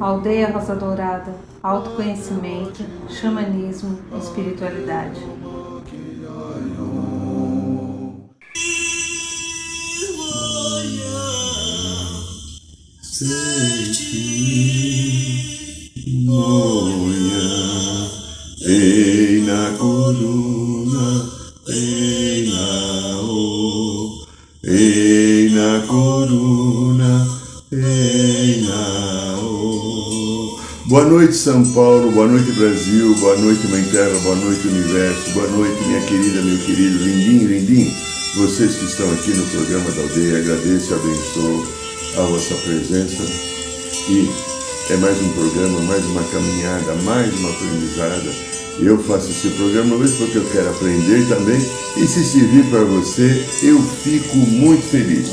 [0.00, 5.20] Aldeia Rosa Dourada, autoconhecimento, xamanismo, espiritualidade.
[16.24, 17.48] Moia,
[18.66, 20.51] ei na coluna,
[30.92, 35.48] Boa noite, São Paulo, boa noite, Brasil, boa noite, Mãe Terra, boa noite, Universo, boa
[35.48, 37.90] noite, minha querida, meu querido, lindinho, lindinho.
[38.36, 41.66] Vocês que estão aqui no programa da aldeia, agradeço e abençoo
[42.18, 43.22] a vossa presença
[44.10, 44.28] e
[44.92, 48.30] é mais um programa, mais uma caminhada, mais uma aprendizada.
[48.78, 51.60] Eu faço esse programa mesmo porque eu quero aprender também
[51.96, 55.30] e se servir para você, eu fico muito feliz.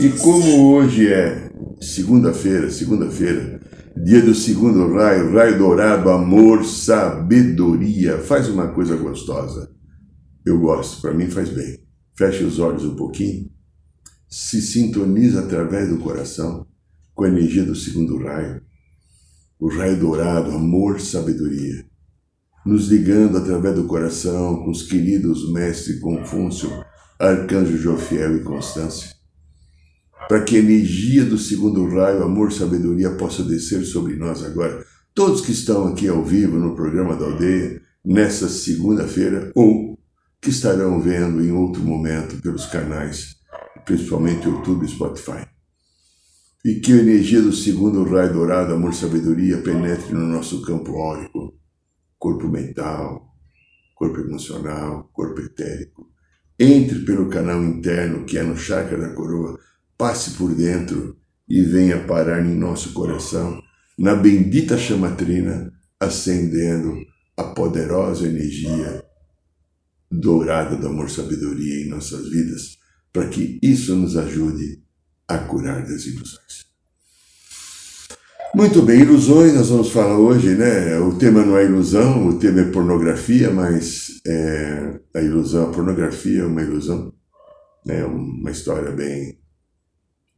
[0.00, 1.50] E como hoje é
[1.82, 3.60] segunda-feira, segunda-feira,
[3.96, 9.70] dia do segundo raio, raio dourado, amor, sabedoria, faz uma coisa gostosa.
[10.44, 11.78] Eu gosto, para mim faz bem.
[12.16, 13.50] Feche os olhos um pouquinho,
[14.28, 16.66] se sintoniza através do coração
[17.14, 18.60] com a energia do segundo raio
[19.62, 21.86] o raio dourado, amor, sabedoria,
[22.66, 26.68] nos ligando através do coração com os queridos mestres Confúcio,
[27.16, 29.14] Arcanjo Jofiel e Constância,
[30.28, 34.84] para que a energia do segundo raio, amor, sabedoria, possa descer sobre nós agora.
[35.14, 39.98] Todos que estão aqui ao vivo no programa da aldeia, nessa segunda-feira, ou
[40.40, 43.36] que estarão vendo em outro momento pelos canais,
[43.84, 45.52] principalmente YouTube e Spotify
[46.64, 51.58] e que a energia do segundo raio dourado, amor sabedoria, penetre no nosso campo órico,
[52.16, 53.34] corpo mental,
[53.96, 56.08] corpo emocional, corpo etérico.
[56.56, 59.58] Entre pelo canal interno, que é no chakra da coroa,
[60.02, 61.16] passe por dentro
[61.48, 63.62] e venha parar em nosso coração,
[63.96, 66.92] na bendita chamatrina, acendendo
[67.36, 69.04] a poderosa energia
[70.10, 72.78] dourada do amor sabedoria em nossas vidas,
[73.12, 74.82] para que isso nos ajude
[75.28, 76.66] a curar das ilusões.
[78.56, 80.98] Muito bem, ilusões, nós vamos falar hoje, né?
[80.98, 86.42] O tema não é ilusão, o tema é pornografia, mas é, a ilusão, a pornografia
[86.42, 87.14] é uma ilusão.
[87.86, 89.41] É uma história bem,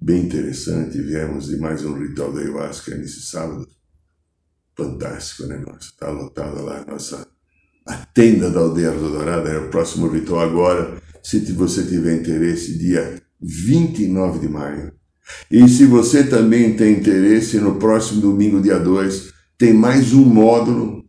[0.05, 1.01] bem interessante.
[1.01, 3.67] Viemos de mais um ritual da ayahuasca nesse sábado.
[4.77, 5.57] Fantástico, né?
[5.57, 7.27] Nossa, está lotada lá nossa
[7.87, 9.49] a tenda da Aldeia Dourada.
[9.49, 11.03] É o próximo ritual agora.
[11.23, 14.93] Se você tiver interesse, dia 29 de maio.
[15.51, 21.03] E se você também tem interesse, no próximo domingo, dia 2, tem mais um módulo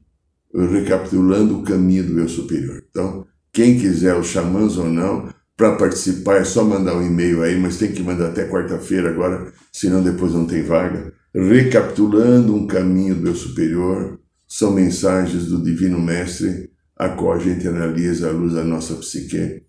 [0.53, 2.81] recapitulando o caminho do eu superior.
[2.89, 7.57] Então, quem quiser, os xamãs ou não, para participar é só mandar um e-mail aí,
[7.57, 11.13] mas tem que mandar até quarta-feira agora, senão depois não tem vaga.
[11.33, 17.67] Recapitulando um caminho do eu superior, são mensagens do Divino Mestre, a qual a gente
[17.67, 19.63] analisa à luz da nossa psique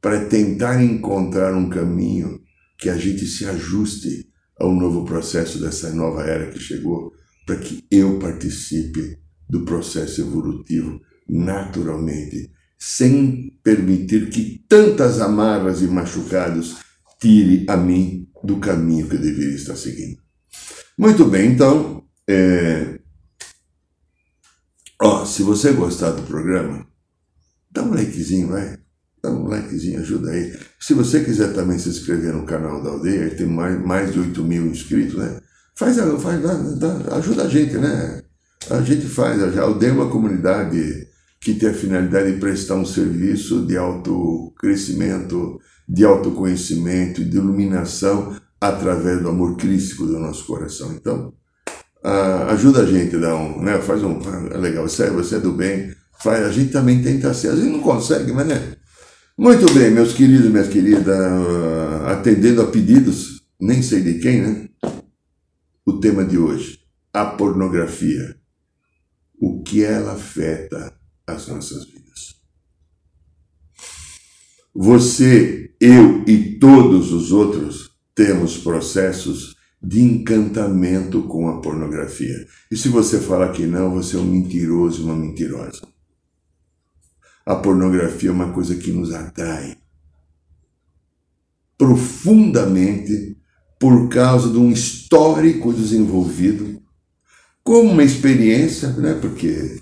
[0.00, 2.40] para tentar encontrar um caminho
[2.78, 4.28] que a gente se ajuste
[4.58, 7.12] ao novo processo dessa nova era que chegou,
[7.44, 16.76] para que eu participe do processo evolutivo naturalmente, sem permitir que tantas amarras e machucados
[17.20, 20.18] tire a mim do caminho que eu deveria estar seguindo.
[20.96, 23.00] Muito bem, então, é...
[25.00, 26.86] Ó, se você gostar do programa,
[27.70, 28.78] dá um likezinho, vai.
[29.22, 30.56] Dá um likezinho, ajuda aí.
[30.78, 34.44] Se você quiser também se inscrever no canal da aldeia, tem mais, mais de 8
[34.44, 35.40] mil inscritos, né?
[35.76, 36.42] Faz, faz
[36.78, 38.22] dá, ajuda a gente, né?
[38.70, 41.07] A gente faz, a aldeia é uma comunidade
[41.40, 49.22] que tem a finalidade de prestar um serviço de autocrescimento, de autoconhecimento de iluminação através
[49.22, 50.92] do amor crístico do nosso coração.
[50.92, 51.32] Então,
[52.48, 53.78] ajuda a gente, dá um, né?
[53.78, 54.18] Faz um,
[54.52, 57.70] é legal, você, você é do bem, faz, a gente também tenta ser, a gente
[57.70, 58.76] não consegue, mas né?
[59.36, 61.16] Muito bem, meus queridos minhas queridas,
[62.06, 64.68] atendendo a pedidos, nem sei de quem, né?
[65.86, 66.80] O tema de hoje,
[67.12, 68.36] a pornografia.
[69.40, 70.97] O que ela afeta
[71.28, 72.36] as nossas vidas.
[74.74, 82.46] Você, eu e todos os outros temos processos de encantamento com a pornografia.
[82.70, 85.82] E se você falar que não, você é um mentiroso, uma mentirosa.
[87.46, 89.78] A pornografia é uma coisa que nos atrai
[91.78, 93.38] profundamente
[93.78, 96.82] por causa de um histórico desenvolvido,
[97.62, 99.14] como uma experiência, né?
[99.14, 99.80] porque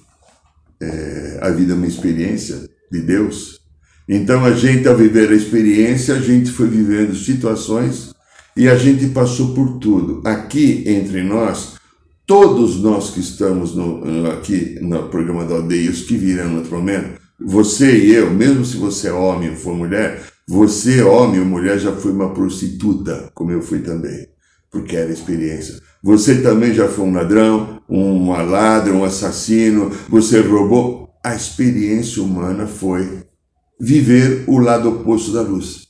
[0.80, 3.60] é, a vida é uma experiência de Deus,
[4.08, 8.14] Então a gente, ao viver a experiência, a gente foi vivendo situações
[8.56, 10.22] e a gente passou por tudo.
[10.24, 11.74] Aqui entre nós,
[12.24, 16.76] todos nós que estamos no, aqui no programa da aldeia, os que virão no outro
[16.76, 21.46] momento, você e eu, mesmo se você é homem ou for mulher, você, homem ou
[21.46, 24.28] mulher, já foi uma prostituta, como eu fui também,
[24.70, 25.74] porque era experiência.
[26.06, 31.08] Você também já foi um ladrão, um ladrão, um assassino, você roubou.
[31.24, 33.24] A experiência humana foi
[33.80, 35.88] viver o lado oposto da luz.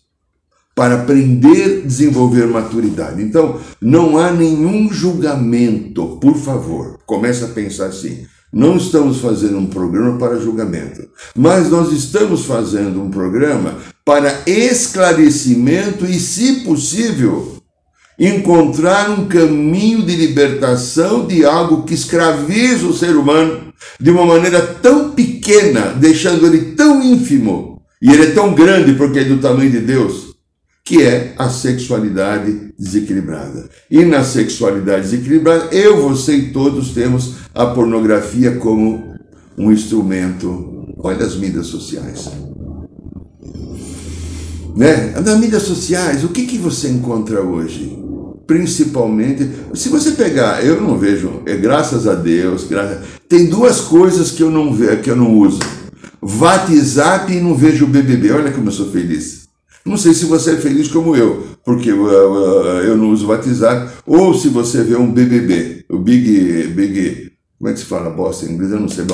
[0.75, 3.23] Para aprender desenvolver maturidade.
[3.23, 6.99] Então, não há nenhum julgamento, por favor.
[7.05, 8.25] Comece a pensar assim.
[8.51, 16.07] Não estamos fazendo um programa para julgamento, mas nós estamos fazendo um programa para esclarecimento
[16.07, 17.56] e, se possível,
[18.19, 24.61] encontrar um caminho de libertação de algo que escraviza o ser humano de uma maneira
[24.61, 29.71] tão pequena, deixando ele tão ínfimo, e ele é tão grande porque é do tamanho
[29.71, 30.35] de Deus,
[30.85, 33.69] que é a sexualidade desequilibrada.
[33.91, 39.15] E na sexualidade desequilibrada, eu, você e todos temos a pornografia como
[39.59, 40.95] um instrumento.
[40.99, 42.31] Olha as mídias sociais.
[44.77, 45.15] Né?
[45.25, 48.06] Nas mídias sociais, o que, que você encontra hoje?
[48.47, 54.31] Principalmente, se você pegar, eu não vejo, é graças a Deus, graças, tem duas coisas
[54.31, 55.59] que eu não vejo, que eu não uso.
[56.23, 58.33] WhatsApp e não vejo o BBB.
[58.33, 59.47] Olha como eu sou feliz.
[59.85, 63.93] Não sei se você é feliz como eu, porque uh, uh, eu não uso WhatsApp,
[64.05, 68.47] ou se você vê um BBB, o Big, Big, como é que se fala bosta
[68.47, 68.73] em inglês?
[68.73, 69.05] Eu não sei.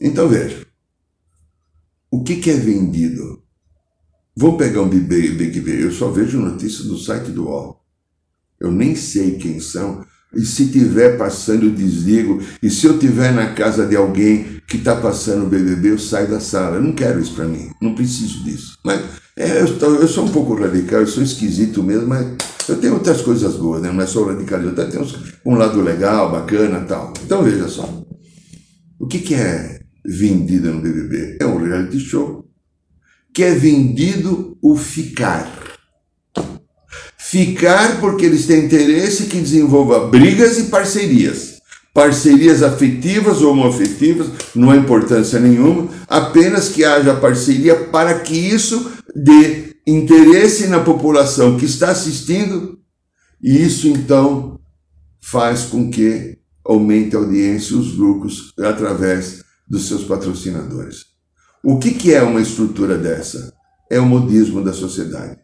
[0.00, 0.66] Então veja,
[2.10, 3.39] o que, que é vendido?
[4.40, 7.78] Vou pegar um Big, Big B, eu só vejo notícias do site do UOL.
[8.58, 10.02] Eu nem sei quem são,
[10.34, 12.40] e se tiver passando, eu desligo.
[12.62, 16.30] E se eu tiver na casa de alguém que está passando o BBB, eu saio
[16.30, 16.76] da sala.
[16.76, 17.68] Eu não quero isso para mim.
[17.82, 18.78] Não preciso disso.
[18.82, 19.02] Mas
[19.36, 19.66] é, eu,
[19.96, 22.34] eu, sou um pouco radical, eu sou esquisito mesmo, mas
[22.66, 23.92] eu tenho outras coisas boas, né?
[23.92, 24.92] Não é só radicalidade.
[24.92, 25.02] Tem
[25.44, 27.12] um lado legal, bacana tal.
[27.22, 27.86] Então veja só.
[28.98, 31.36] O que, que é vendido no BBB?
[31.38, 32.39] É um reality show
[33.32, 35.50] que é vendido o ficar.
[37.18, 41.60] Ficar porque eles têm interesse que desenvolva brigas e parcerias.
[41.94, 48.90] Parcerias afetivas ou homoafetivas, não há importância nenhuma, apenas que haja parceria para que isso
[49.14, 52.78] dê interesse na população que está assistindo,
[53.42, 54.60] e isso então
[55.20, 61.06] faz com que aumente a audiência e os lucros através dos seus patrocinadores.
[61.62, 63.52] O que, que é uma estrutura dessa?
[63.90, 65.38] É o modismo da sociedade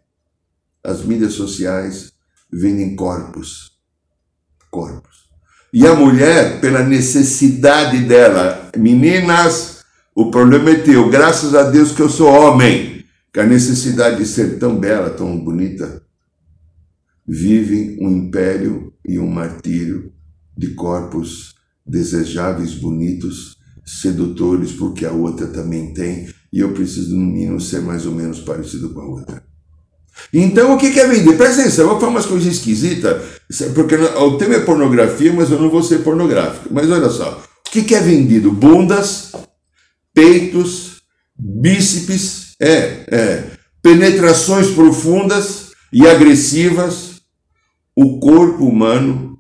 [0.87, 2.13] as mídias sociais
[2.51, 3.73] vendem corpos.
[4.71, 5.27] Corpos.
[5.73, 9.85] E a mulher, pela necessidade dela, meninas,
[10.15, 14.27] o problema é teu, graças a Deus que eu sou homem, que a necessidade de
[14.27, 16.03] ser tão bela, tão bonita,
[17.27, 20.13] vive um império e um martírio
[20.57, 23.56] de corpos desejáveis, bonitos,
[23.87, 28.41] sedutores, porque a outra também tem, e eu preciso, no mínimo, ser mais ou menos
[28.41, 29.47] parecido com a outra.
[30.33, 31.37] Então, o que quer vender?
[31.37, 33.23] Presta atenção, eu vou falar umas coisas esquisitas,
[33.75, 36.69] porque o tema é pornografia, mas eu não vou ser pornográfico.
[36.73, 38.51] Mas olha só, o que é vendido?
[38.51, 39.33] Bundas,
[40.13, 41.03] peitos,
[41.39, 43.51] bíceps, é, é,
[43.83, 47.21] penetrações profundas e agressivas.
[47.95, 49.39] O corpo humano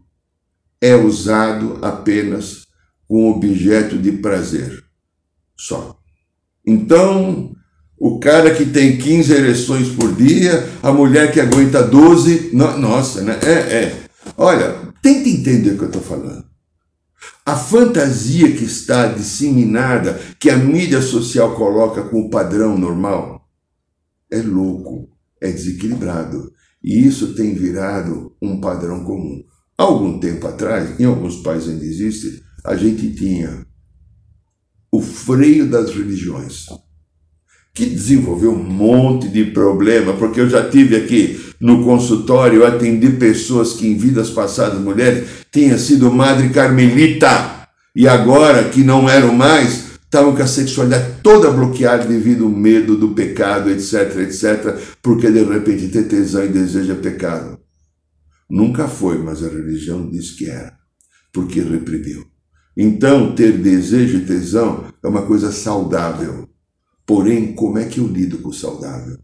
[0.80, 2.65] é usado apenas
[3.08, 4.84] com objeto de prazer.
[5.56, 5.98] Só.
[6.66, 7.54] Então,
[7.98, 12.50] o cara que tem 15 ereções por dia, a mulher que aguenta 12.
[12.52, 13.38] No, nossa, né?
[13.42, 14.04] É, é.
[14.36, 16.44] Olha, tenta entender o que eu estou falando.
[17.44, 23.48] A fantasia que está disseminada, que a mídia social coloca como padrão normal,
[24.30, 25.08] é louco,
[25.40, 26.52] é desequilibrado.
[26.82, 29.42] E isso tem virado um padrão comum.
[29.78, 33.64] Há algum tempo atrás, em alguns países ainda existe, a gente tinha
[34.90, 36.66] o freio das religiões
[37.72, 43.10] que desenvolveu um monte de problema, porque eu já tive aqui no consultório, eu atendi
[43.10, 49.34] pessoas que em vidas passadas, mulheres, tinham sido madre carmelita, e agora que não eram
[49.34, 55.30] mais, estavam com a sexualidade toda bloqueada devido ao medo do pecado, etc, etc, porque
[55.30, 57.58] de repente ter tesão e desejo é pecado.
[58.48, 60.72] Nunca foi, mas a religião diz que era,
[61.30, 62.35] porque reprimiu.
[62.76, 66.48] Então, ter desejo e tesão é uma coisa saudável.
[67.06, 69.16] Porém, como é que eu lido com o saudável?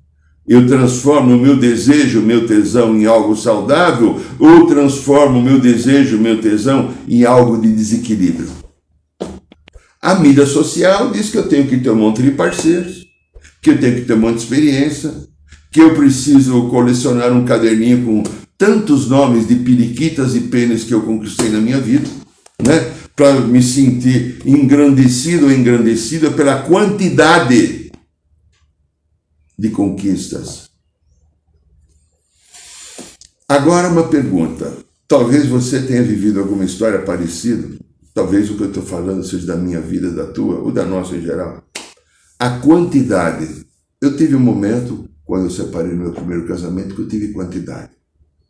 [0.47, 5.61] Eu transformo o meu desejo, o meu tesão em algo saudável ou transformo o meu
[5.61, 8.49] desejo, o meu tesão em algo de desequilíbrio?
[10.00, 13.06] A mídia social diz que eu tenho que ter um monte de parceiros,
[13.61, 15.14] que eu tenho que ter um monte de experiência,
[15.71, 18.23] que eu preciso colecionar um caderninho com
[18.59, 22.09] tantos nomes de periquitas e pênis que eu conquistei na minha vida,
[22.66, 22.92] né?
[23.14, 27.92] Para me sentir engrandecido ou engrandecida pela quantidade
[29.59, 30.71] de conquistas.
[33.49, 34.73] Agora uma pergunta.
[35.07, 37.69] Talvez você tenha vivido alguma história parecida.
[38.14, 41.14] Talvez o que eu estou falando seja da minha vida, da tua, ou da nossa
[41.14, 41.62] em geral.
[42.38, 43.66] A quantidade.
[44.00, 47.90] Eu tive um momento, quando eu separei no meu primeiro casamento, que eu tive quantidade.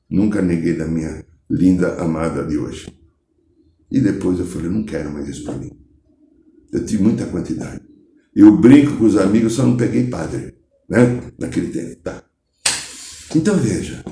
[0.09, 2.87] Nunca neguei da minha linda amada de hoje.
[3.92, 5.70] E depois eu falei, não quero mais isso para mim.
[6.72, 7.82] Eu tive muita quantidade.
[8.34, 10.54] Eu brinco com os amigos, só não peguei padre,
[10.88, 11.30] né?
[11.38, 12.25] Naquele tempo, tá?
[13.37, 14.02] Então veja,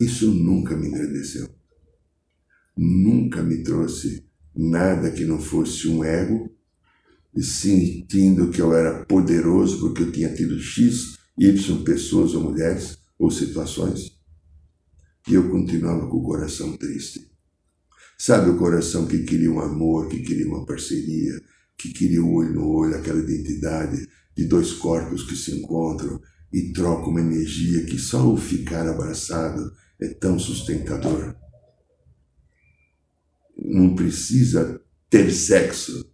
[0.00, 1.48] isso nunca me engrandeceu.
[2.76, 6.48] Nunca me trouxe nada que não fosse um ego,
[7.36, 12.98] e sentindo que eu era poderoso porque eu tinha tido X, Y pessoas ou mulheres
[13.18, 14.16] ou situações.
[15.28, 17.33] E eu continuava com o coração triste.
[18.16, 21.40] Sabe o coração que queria um amor, que queria uma parceria,
[21.76, 26.20] que queria o olho no olho, aquela identidade de dois corpos que se encontram
[26.52, 31.34] e trocam uma energia que só o ficar abraçado é tão sustentador.
[33.56, 34.80] Não precisa
[35.10, 36.04] ter sexo.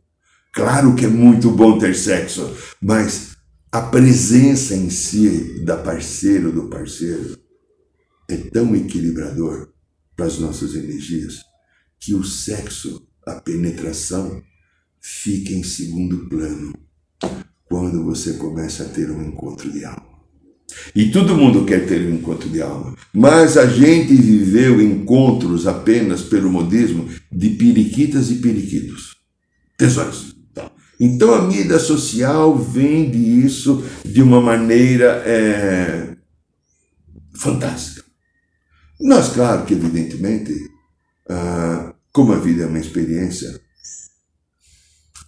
[0.52, 3.37] Claro que é muito bom ter sexo, mas
[3.71, 7.38] a presença em si da parceira ou do parceiro
[8.28, 9.73] é tão equilibrador
[10.16, 11.50] para as nossas energias
[12.00, 14.42] que o sexo, a penetração,
[15.00, 16.73] fica em segundo plano
[17.66, 20.11] quando você começa a ter um encontro de alma.
[20.95, 22.97] E todo mundo quer ter um encontro de alma.
[23.12, 29.16] Mas a gente viveu encontros apenas pelo modismo de periquitas e periquitos.
[29.76, 30.37] Tesouros.
[30.54, 30.71] Tá.
[30.99, 36.16] Então a mídia social vende isso de uma maneira é,
[37.35, 38.04] fantástica.
[39.00, 40.52] Nós, claro que evidentemente,
[41.28, 43.61] ah, como a vida é uma experiência,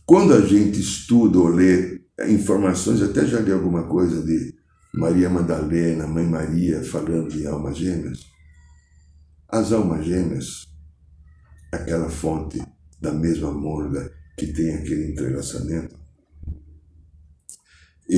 [0.05, 4.55] quando a gente estuda ou lê informações, até já li alguma coisa de
[4.95, 8.27] Maria Madalena, Mãe Maria, falando de almas gêmeas.
[9.49, 10.67] As almas gêmeas,
[11.71, 12.63] aquela fonte
[13.01, 16.02] da mesma morda que tem aquele entrelaçamento,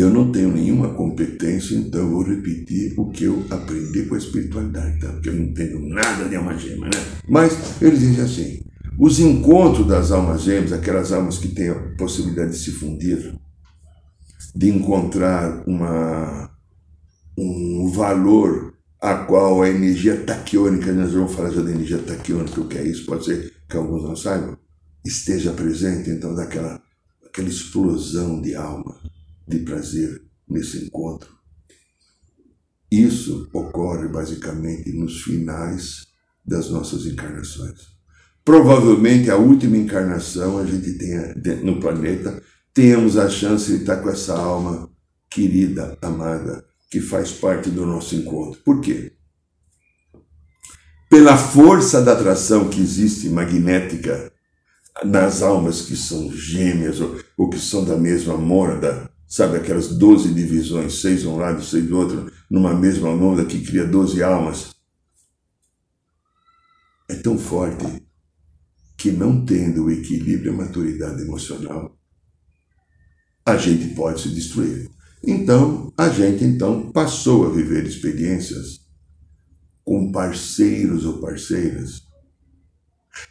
[0.00, 4.98] eu não tenho nenhuma competência, então vou repetir o que eu aprendi com a espiritualidade,
[4.98, 5.08] tá?
[5.12, 7.04] porque eu não tenho nada de alma gêmea, né?
[7.28, 8.64] Mas eles dizem assim:
[8.98, 13.34] os encontros das almas gêmeas, aquelas almas que têm a possibilidade de se fundir,
[14.54, 16.50] de encontrar uma
[17.38, 22.66] um valor a qual a energia taquiônica, nós vamos falar já da energia taquiônica, o
[22.66, 24.56] que é isso, pode ser que alguns não saibam,
[25.04, 26.80] esteja presente, então daquela
[27.26, 28.96] aquela explosão de alma,
[29.46, 31.34] de prazer nesse encontro.
[32.90, 36.06] Isso ocorre basicamente nos finais
[36.44, 37.94] das nossas encarnações.
[38.44, 44.10] Provavelmente a última encarnação a gente tenha no planeta, tenhamos a chance de estar com
[44.10, 44.90] essa alma
[45.30, 48.60] querida, amada, que faz parte do nosso encontro.
[48.62, 49.12] Por quê?
[51.08, 54.32] Pela força da atração que existe magnética
[55.04, 60.32] nas almas que são gêmeas ou, ou que são da mesma mônada, sabe aquelas 12
[60.32, 64.74] divisões, seis um lado, seis do outro, numa mesma mônada que cria 12 almas.
[67.08, 67.84] É tão forte
[68.96, 71.98] que não tendo o equilíbrio e a maturidade emocional,
[73.44, 74.90] a gente pode se destruir.
[75.22, 78.80] Então, a gente então passou a viver experiências
[79.84, 82.02] com parceiros ou parceiras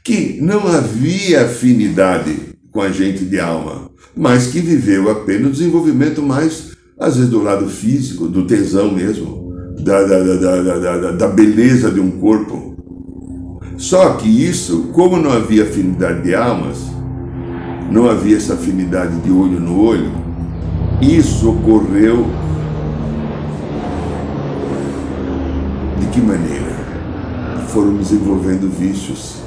[0.04, 6.24] que não havia afinidade com a gente de alma, mas que viveu apenas o desenvolvimento
[6.24, 12.00] mais, às vezes, do lado físico, do tesão mesmo, da, da, da, da, beleza de
[12.00, 12.76] um corpo.
[13.78, 16.80] Só que isso, como não havia afinidade de almas,
[17.92, 20.12] não havia essa afinidade de olho no olho,
[21.00, 22.26] isso ocorreu
[26.00, 26.74] de que maneira?
[27.68, 29.43] Foram desenvolvendo vícios.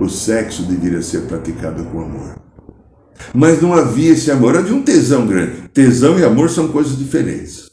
[0.00, 2.42] O sexo deveria ser praticado com amor.
[3.32, 5.68] Mas não havia esse amor, havia um tesão grande.
[5.68, 7.70] Tesão e amor são coisas diferentes.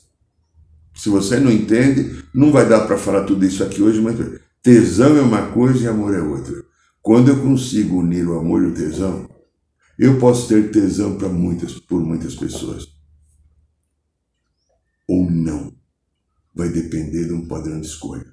[0.96, 4.16] Se você não entende, não vai dar para falar tudo isso aqui hoje, mas
[4.62, 6.64] tesão é uma coisa e amor é outra.
[7.02, 9.28] Quando eu consigo unir o amor e o tesão,
[9.98, 12.88] eu posso ter tesão para muitas, por muitas pessoas.
[15.08, 15.74] Ou não.
[16.54, 18.28] Vai depender de um padrão de escolha.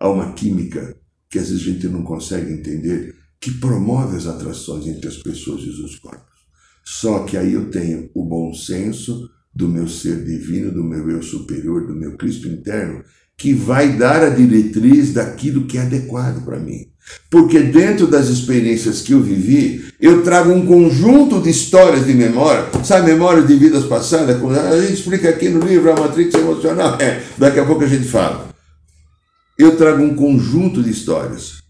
[0.00, 0.96] Há uma química
[1.30, 5.62] que às vezes a gente não consegue entender, que promove as atrações entre as pessoas
[5.62, 6.38] e os corpos.
[6.84, 11.22] Só que aí eu tenho o bom senso do meu ser divino, do meu eu
[11.22, 13.04] superior, do meu Cristo interno,
[13.36, 16.88] que vai dar a diretriz daquilo que é adequado para mim.
[17.30, 22.66] Porque dentro das experiências que eu vivi, eu trago um conjunto de histórias de memória,
[22.84, 27.22] sabe, memória de vidas passadas, a gente explica aqui no livro A Matrix Emocional, é,
[27.38, 28.48] daqui a pouco a gente fala.
[29.58, 31.64] Eu trago um conjunto de histórias,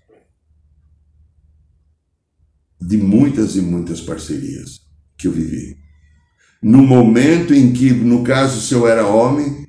[2.78, 4.80] de muitas e muitas parcerias
[5.16, 5.78] que eu vivi.
[6.62, 9.66] No momento em que, no caso, se eu era homem,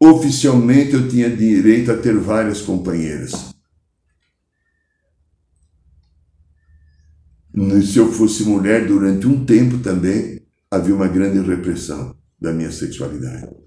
[0.00, 3.54] oficialmente eu tinha direito a ter várias companheiras.
[7.84, 13.59] Se eu fosse mulher, durante um tempo também havia uma grande repressão da minha sexualidade.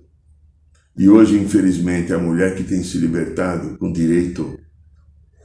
[0.97, 4.59] E hoje, infelizmente, a mulher que tem se libertado com direito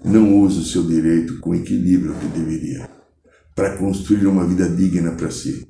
[0.05, 2.88] não usa o seu direito com equilíbrio que deveria
[3.55, 5.67] para construir uma vida digna para si.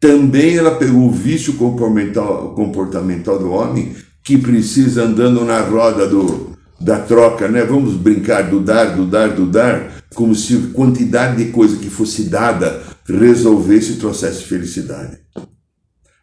[0.00, 3.94] Também ela pegou o vício comportamental, comportamental do homem
[4.24, 7.64] que precisa andando na roda do, da troca, né?
[7.64, 12.24] Vamos brincar do dar, do dar, do dar, como se quantidade de coisa que fosse
[12.24, 15.18] dada resolvesse e trouxesse felicidade.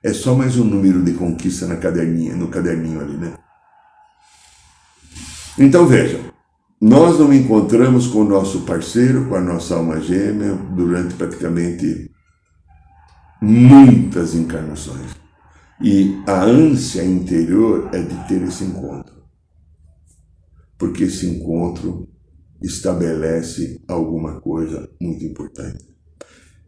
[0.02, 3.34] É só mais um número de conquista na caderninha, no caderninho ali, né?
[5.58, 6.22] Então veja,
[6.82, 12.10] nós não encontramos com o nosso parceiro, com a nossa alma gêmea, durante praticamente
[13.42, 15.12] muitas encarnações.
[15.82, 19.24] E a ânsia interior é de ter esse encontro.
[20.78, 22.08] Porque esse encontro
[22.62, 25.89] estabelece alguma coisa muito importante.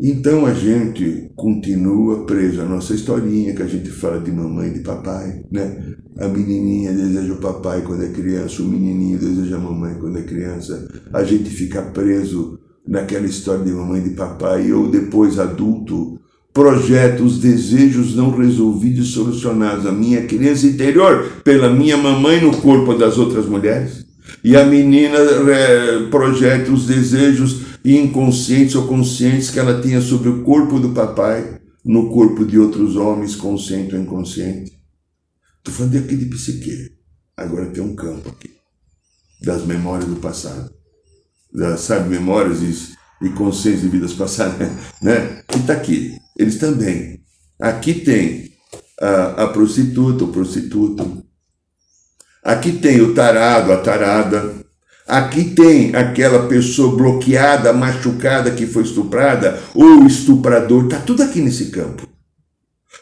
[0.03, 4.74] Então a gente continua preso à nossa historinha, que a gente fala de mamãe e
[4.74, 5.93] de papai, né?
[6.17, 10.24] A menininha deseja o papai quando é criança, o menininho deseja a mamãe quando é
[10.24, 10.89] criança.
[11.13, 16.20] A gente fica preso naquela história de mamãe e de papai, ou depois adulto,
[16.51, 19.86] projeta os desejos não resolvidos e solucionados.
[19.86, 24.04] A minha criança interior, pela minha mamãe no corpo das outras mulheres.
[24.43, 30.44] E a menina é, projeta os desejos inconscientes ou conscientes que ela tinha sobre o
[30.44, 34.72] corpo do papai no corpo de outros homens, consciente ou inconsciente.
[35.58, 36.96] Estou falando aqui de psique.
[37.36, 38.52] Agora tem um campo aqui
[39.41, 40.72] das memórias do passado.
[41.54, 44.70] Das, sabe, memórias e, e consciência de vidas passadas,
[45.02, 45.44] né?
[45.48, 46.17] Que está aqui.
[46.38, 47.22] Eles também.
[47.60, 48.52] Aqui tem
[49.00, 51.26] a, a prostituta, o prostituto.
[52.44, 54.61] Aqui tem o tarado, a tarada.
[55.12, 60.86] Aqui tem aquela pessoa bloqueada, machucada que foi estuprada, ou estuprador.
[60.86, 62.08] Está tudo aqui nesse campo.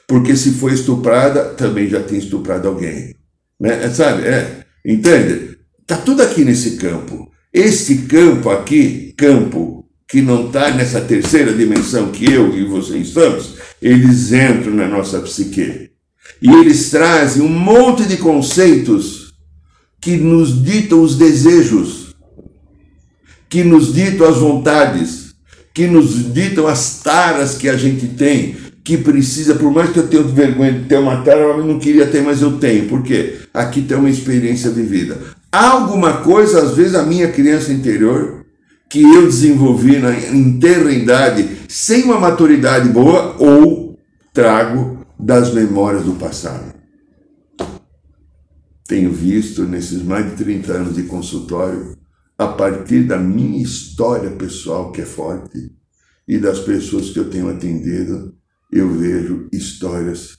[0.08, 3.14] Porque se foi estuprada, também já tem estuprado alguém.
[3.62, 3.88] Né?
[3.92, 4.24] Sabe?
[4.24, 4.66] É.
[4.84, 5.60] Entende?
[5.82, 7.30] Está tudo aqui nesse campo.
[7.54, 13.54] Esse campo aqui, campo que não está nessa terceira dimensão que eu e você estamos,
[13.80, 15.92] eles entram na nossa psique.
[16.42, 19.30] E eles trazem um monte de conceitos
[20.02, 21.99] que nos ditam os desejos,
[23.50, 25.34] que nos ditam as vontades,
[25.74, 30.08] que nos ditam as taras que a gente tem, que precisa, por mais que eu
[30.08, 32.88] tenha vergonha de ter uma tara, eu não queria ter, mas eu tenho.
[32.88, 33.40] Por quê?
[33.54, 35.18] Aqui tem uma experiência vivida.
[35.52, 38.46] Há alguma coisa, às vezes, a minha criança interior
[38.90, 44.00] que eu desenvolvi na inteira idade sem uma maturidade boa ou
[44.34, 46.74] trago das memórias do passado.
[48.88, 51.96] Tenho visto nesses mais de 30 anos de consultório,
[52.40, 55.74] a partir da minha história pessoal que é forte
[56.26, 58.34] e das pessoas que eu tenho atendido,
[58.72, 60.38] eu vejo histórias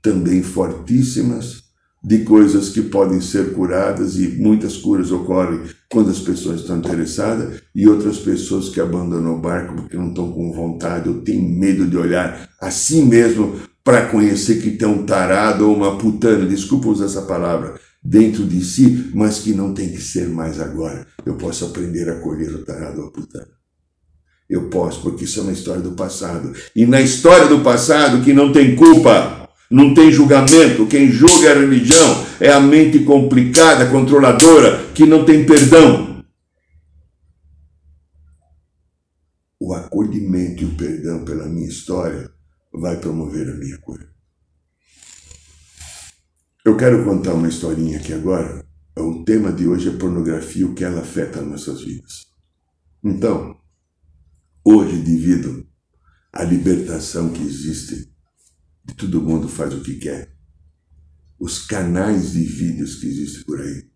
[0.00, 1.64] também fortíssimas
[2.02, 5.60] de coisas que podem ser curadas e muitas curas ocorrem
[5.90, 10.32] quando as pessoas estão interessadas e outras pessoas que abandonam o barco porque não estão
[10.32, 15.04] com vontade ou têm medo de olhar a si mesmo para conhecer que tem um
[15.04, 19.90] tarado ou uma putana, desculpa usar essa palavra, dentro de si, mas que não tem
[19.90, 21.06] que ser mais agora.
[21.24, 23.12] Eu posso aprender a colher o tarado ou.
[24.50, 26.52] Eu posso, porque isso é uma história do passado.
[26.74, 30.86] E na história do passado, que não tem culpa, não tem julgamento.
[30.86, 36.22] Quem julga é a religião, é a mente complicada, controladora, que não tem perdão.
[39.58, 42.28] O acolhimento e o perdão pela minha história
[42.74, 44.12] vai promover a minha cura.
[46.64, 48.64] Eu quero contar uma historinha aqui agora.
[48.96, 52.28] O tema de hoje é pornografia, o que ela afeta nossas vidas.
[53.02, 53.56] Então,
[54.64, 55.66] hoje, devido
[56.32, 58.14] à libertação que existe
[58.84, 60.36] de todo mundo faz o que quer.
[61.36, 63.90] Os canais de vídeos que existem por aí,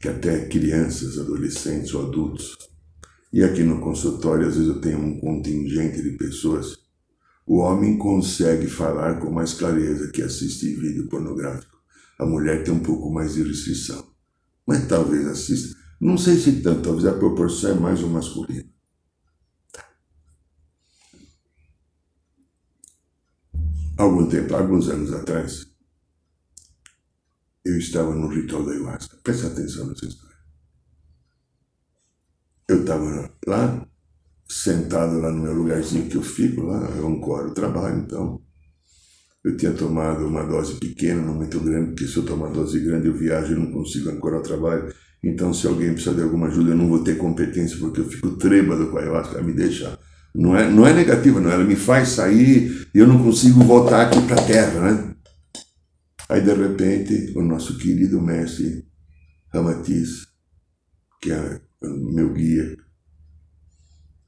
[0.00, 2.58] que até crianças, adolescentes ou adultos
[3.32, 6.81] E aqui no consultório, às vezes eu tenho um contingente de pessoas.
[7.46, 11.76] O homem consegue falar com mais clareza que assistir vídeo pornográfico.
[12.18, 14.06] A mulher tem um pouco mais de restrição.
[14.66, 15.76] Mas talvez assista.
[16.00, 18.70] Não sei se tanto, talvez a proporção é mais o masculino.
[23.96, 25.66] Algum tempo, alguns anos atrás,
[27.64, 29.16] eu estava no ritual da ayahuasca.
[29.22, 30.36] Presta atenção nessa história.
[32.68, 33.88] Eu estava lá,
[34.62, 38.40] sentado lá no meu lugarzinho que eu fico, lá, eu ancoro o trabalho, então.
[39.44, 43.08] Eu tinha tomado uma dose pequena, não muito grande, porque se eu tomar dose grande
[43.08, 44.94] eu viajo e não consigo ancorar o trabalho.
[45.22, 48.36] Então, se alguém precisar de alguma ajuda, eu não vou ter competência, porque eu fico
[48.36, 49.98] trêbado com a ayahuasca, ela me deixa.
[50.32, 54.06] Não é, não é negativa, não, ela me faz sair e eu não consigo voltar
[54.06, 55.14] aqui para a terra, né?
[56.28, 58.84] Aí, de repente, o nosso querido mestre
[59.52, 60.26] Ramatiz,
[61.20, 62.76] que é meu guia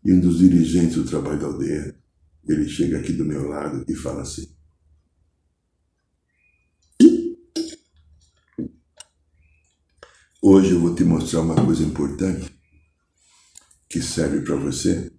[0.05, 1.99] e um dos dirigentes do trabalho da aldeia,
[2.47, 4.55] ele chega aqui do meu lado e fala assim:
[10.43, 12.55] Hoje eu vou te mostrar uma coisa importante
[13.89, 15.11] que serve para você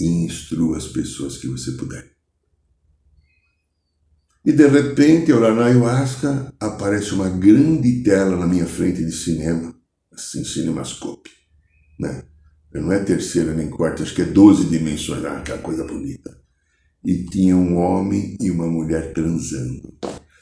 [0.00, 2.10] e instrua as pessoas que você puder.
[4.44, 9.78] E de repente, lá na ayahuasca, aparece uma grande tela na minha frente de cinema,
[10.10, 11.30] assim, cinemascope,
[12.00, 12.31] né?
[12.74, 16.36] Não é terceira nem quarta, acho que é 12 dimensões, ah, aquela coisa bonita.
[17.04, 19.92] E tinha um homem e uma mulher transando.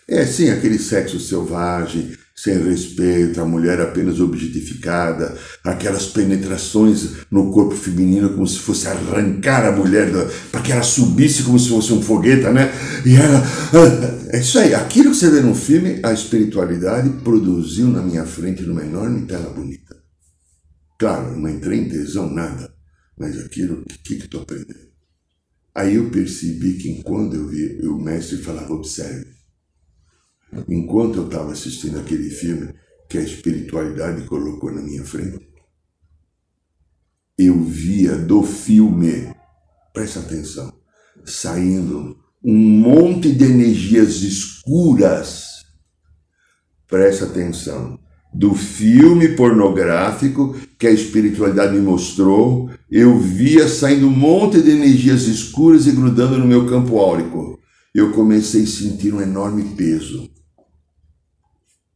[0.08, 2.12] É, sim, aquele sexo selvagem,
[2.42, 9.66] sem respeito, a mulher apenas objetificada, aquelas penetrações no corpo feminino como se fosse arrancar
[9.66, 10.10] a mulher
[10.50, 12.72] para que ela subisse como se fosse um fogueta, né?
[13.04, 13.38] E ela.
[13.38, 18.24] Ah, é isso aí, aquilo que você vê no filme, a espiritualidade produziu na minha
[18.24, 19.89] frente numa enorme tela bonita.
[21.00, 22.72] Claro, não entrei em tesão, nada,
[23.18, 24.90] mas aquilo, o que, que estou aprendendo?
[25.74, 29.40] Aí eu percebi que enquanto eu vi, o mestre falava, observe
[30.68, 32.74] enquanto eu estava assistindo aquele filme
[33.08, 35.48] que a espiritualidade colocou na minha frente,
[37.38, 39.34] eu via do filme,
[39.92, 40.72] presta atenção,
[41.24, 45.64] saindo um monte de energias escuras.
[46.86, 47.99] Presta atenção.
[48.32, 55.22] Do filme pornográfico que a espiritualidade me mostrou, eu via saindo um monte de energias
[55.22, 57.58] escuras e grudando no meu campo áurico.
[57.94, 60.30] Eu comecei a sentir um enorme peso.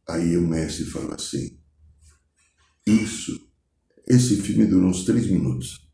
[0.07, 1.57] Aí o mestre fala assim:
[2.85, 3.31] Isso,
[4.07, 5.89] esse filme dura uns três minutos.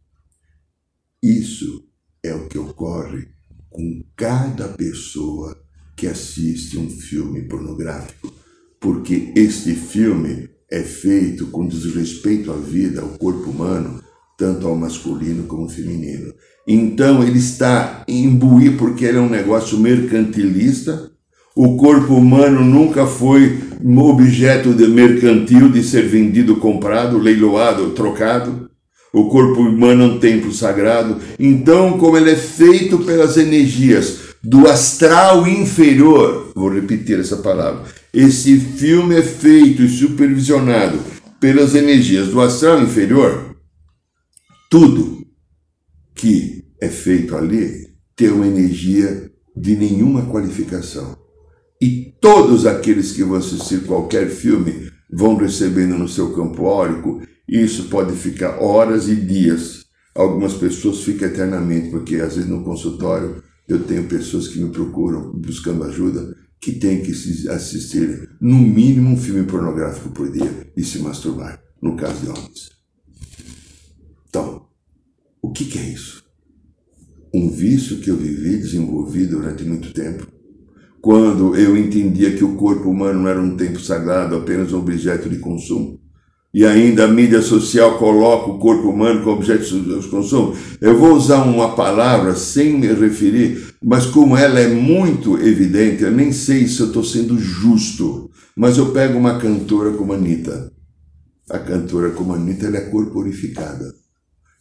[1.21, 1.87] Isso
[2.23, 3.29] é o que ocorre
[3.69, 5.63] com cada pessoa
[5.95, 8.33] que assiste um filme pornográfico,
[8.81, 14.01] porque este filme é feito com desrespeito à vida, ao corpo humano,
[14.37, 16.33] tanto ao masculino como ao feminino.
[16.67, 21.11] Então ele está imbuído porque ele é um negócio mercantilista
[21.55, 23.59] o corpo humano nunca foi
[23.97, 28.69] objeto de mercantil de ser vendido, comprado, leiloado, trocado.
[29.13, 31.17] O corpo humano é um templo sagrado.
[31.37, 37.83] Então, como ele é feito pelas energias do astral inferior, vou repetir essa palavra.
[38.13, 40.99] Esse filme é feito e supervisionado
[41.39, 43.55] pelas energias do astral inferior.
[44.69, 45.25] Tudo
[46.15, 51.17] que é feito ali tem uma energia de nenhuma qualificação.
[51.79, 57.21] E todos aqueles que vão assistir qualquer filme vão recebendo no seu campo órico.
[57.47, 59.85] Isso pode ficar horas e dias.
[60.15, 65.31] Algumas pessoas ficam eternamente, porque às vezes no consultório eu tenho pessoas que me procuram
[65.33, 67.11] buscando ajuda que têm que
[67.49, 72.69] assistir no mínimo um filme pornográfico por dia e se masturbar, no caso de homens.
[74.29, 74.67] Então,
[75.41, 76.23] o que, que é isso?
[77.33, 80.27] Um vício que eu vivi, desenvolvi durante muito tempo,
[81.01, 85.27] quando eu entendia que o corpo humano não era um templo sagrado, apenas um objeto
[85.29, 85.99] de consumo.
[86.53, 90.53] E ainda a mídia social coloca o corpo humano como objeto de consumo.
[90.81, 96.11] Eu vou usar uma palavra sem me referir, mas como ela é muito evidente, eu
[96.11, 100.71] nem sei se eu estou sendo justo, mas eu pego uma cantora como a Anitta.
[101.49, 103.93] A cantora como a Anitta ela é corporificada.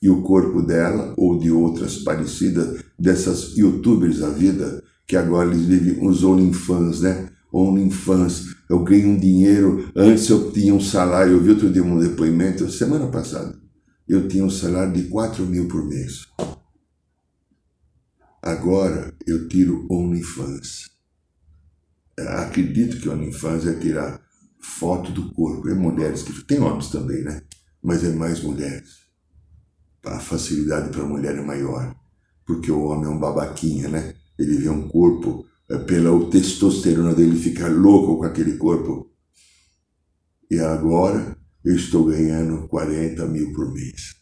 [0.01, 5.67] E o corpo dela, ou de outras parecidas, dessas youtubers da vida, que agora eles
[5.67, 7.29] vivem os OnlyFans, né?
[7.53, 8.60] OnlyFans.
[8.71, 9.91] Eu ganho um dinheiro.
[9.97, 11.33] Antes eu tinha um salário.
[11.33, 13.59] Eu vi outro dia um depoimento, semana passada.
[14.09, 16.29] Eu tinha um salário de 4 mil por mês.
[18.41, 20.89] Agora eu tiro OnlyFans.
[22.17, 24.23] Acredito que OnlyFans é tirar
[24.61, 25.69] foto do corpo.
[25.69, 26.33] É mulheres que.
[26.45, 27.43] Tem homens também, né?
[27.83, 29.01] Mas é mais mulheres.
[30.05, 31.93] a facilidade para a mulher é maior,
[32.47, 34.15] porque o homem é um babaquinha, né?
[34.39, 39.11] Ele vê um corpo, é, pela testosterona dele ficar louco com aquele corpo.
[40.51, 44.15] E agora eu estou ganhando 40 mil por mês.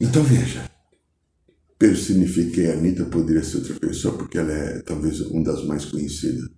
[0.00, 0.68] Então veja,
[1.78, 6.48] personifiquei a Anitta, poderia ser outra pessoa, porque ela é talvez uma das mais conhecidas.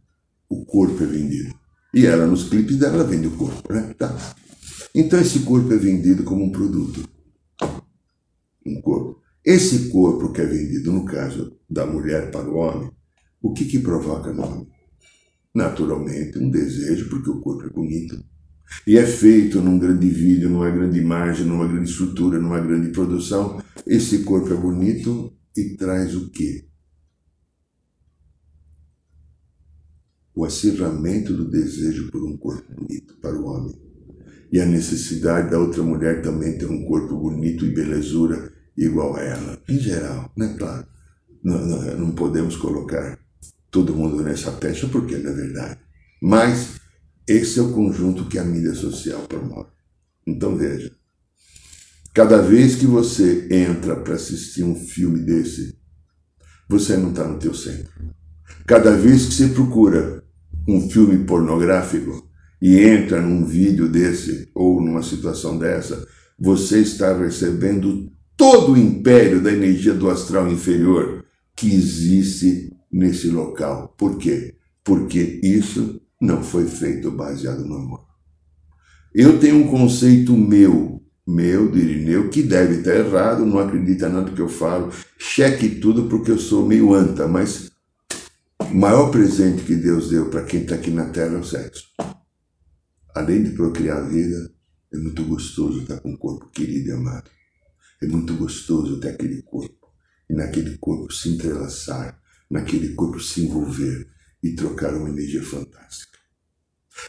[0.48, 1.54] O corpo é vendido.
[1.92, 3.94] E ela, nos clipes dela, vende o corpo, né?
[3.98, 4.16] Tá.
[4.94, 7.06] Então esse corpo é vendido como um produto.
[8.66, 9.03] Um corpo.
[9.44, 12.90] Esse corpo que é vendido, no caso da mulher para o homem,
[13.42, 14.68] o que que provoca no homem?
[15.54, 18.24] Naturalmente, um desejo, porque o corpo é bonito.
[18.86, 23.62] E é feito num grande vídeo, numa grande imagem, numa grande estrutura, numa grande produção.
[23.86, 26.66] Esse corpo é bonito e traz o quê?
[30.34, 33.74] o acirramento do desejo por um corpo bonito para o homem.
[34.50, 39.22] E a necessidade da outra mulher também ter um corpo bonito e belezura igual a
[39.22, 39.62] ela.
[39.68, 40.54] Em geral, né?
[40.58, 40.86] Claro.
[41.42, 43.18] Não, não, não podemos colocar
[43.70, 45.80] todo mundo nessa pecha porque não é verdade.
[46.22, 46.80] Mas
[47.26, 49.70] esse é o conjunto que a mídia social promove.
[50.26, 50.92] Então veja,
[52.14, 55.78] cada vez que você entra para assistir um filme desse,
[56.68, 57.92] você não está no teu centro.
[58.66, 60.24] Cada vez que você procura
[60.66, 62.26] um filme pornográfico
[62.60, 66.06] e entra num vídeo desse ou numa situação dessa,
[66.38, 68.10] você está recebendo
[68.44, 71.24] todo o império da energia do astral inferior
[71.56, 73.94] que existe nesse local.
[73.96, 74.56] Por quê?
[74.84, 78.04] Porque isso não foi feito baseado no amor.
[79.14, 84.30] Eu tenho um conceito meu, meu, de Irineu, que deve estar errado, não acredita nada
[84.30, 87.70] que eu falo, cheque tudo porque eu sou meio anta, mas
[88.60, 91.84] o maior presente que Deus deu para quem está aqui na Terra é o sexo.
[93.14, 94.50] Além de procriar a vida,
[94.92, 97.30] é muito gostoso estar com um corpo querido e amado.
[98.04, 99.88] É muito gostoso ter aquele corpo.
[100.28, 104.08] E naquele corpo se entrelaçar, naquele corpo se envolver
[104.42, 106.18] e trocar uma energia fantástica.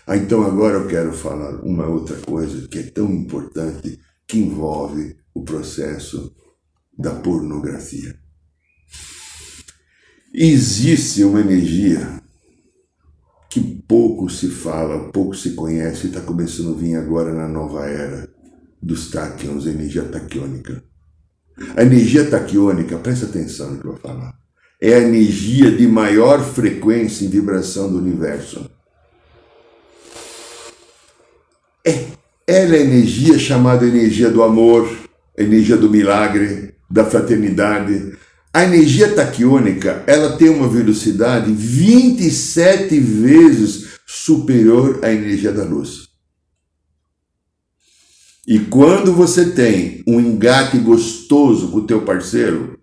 [0.07, 5.17] Ah, então agora eu quero falar uma outra coisa que é tão importante que envolve
[5.33, 6.33] o processo
[6.97, 8.17] da pornografia.
[10.33, 12.21] Existe uma energia
[13.49, 18.34] que pouco se fala, pouco se conhece, está começando a vir agora na nova era
[18.85, 20.83] dos taquions, a energia taquiônica.
[21.75, 24.37] A energia taquiônica, presta atenção no que eu vou falar,
[24.79, 28.69] é a energia de maior frequência e vibração do universo.
[31.83, 32.05] É,
[32.45, 34.87] ela é a energia chamada energia do amor,
[35.35, 38.15] energia do milagre, da fraternidade,
[38.53, 46.04] a energia taquiônica, ela tem uma velocidade 27 vezes superior à energia da luz.
[48.47, 52.79] E quando você tem um engate gostoso com o teu parceiro,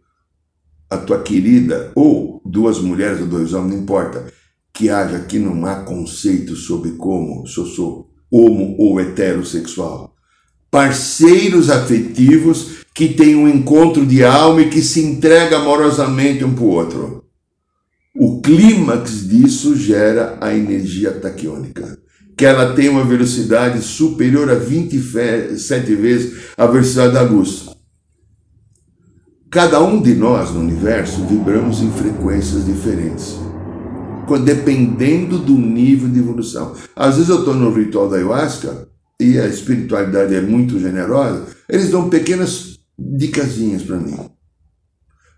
[0.91, 4.27] a tua querida, ou duas mulheres ou dois homens, não importa,
[4.73, 10.15] que haja aqui não há conceito sobre como se eu sou homo ou heterossexual.
[10.71, 16.65] Parceiros afetivos que tem um encontro de alma e que se entrega amorosamente um para
[16.65, 17.25] o outro.
[18.15, 21.99] O clímax disso gera a energia taquiônica,
[22.43, 27.69] que ela tem uma velocidade superior a 27 vezes a velocidade da luz.
[29.49, 33.37] Cada um de nós no universo vibramos em frequências diferentes,
[34.45, 36.75] dependendo do nível de evolução.
[36.97, 38.89] Às vezes eu estou no ritual da ayahuasca
[39.21, 44.19] e a espiritualidade é muito generosa, eles dão pequenas dicasinhas para mim.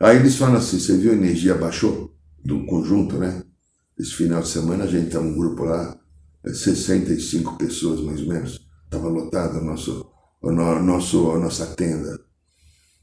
[0.01, 3.43] Aí eles falam assim: você viu a energia baixou do conjunto, né?
[3.99, 5.95] Esse final de semana a gente tá um grupo lá,
[6.47, 8.61] 65 é, pessoas mais ou menos.
[8.85, 10.07] Estava lotado o nosso,
[10.43, 12.19] o nosso, a nossa tenda.